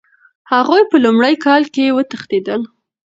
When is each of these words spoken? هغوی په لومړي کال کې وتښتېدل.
هغوی 0.51 0.81
په 0.91 0.97
لومړي 1.05 1.35
کال 1.45 1.63
کې 1.73 1.95
وتښتېدل. 1.97 2.61